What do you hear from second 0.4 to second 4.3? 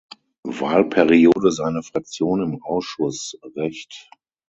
Wahlperiode seine Fraktion im Ausschuss Recht.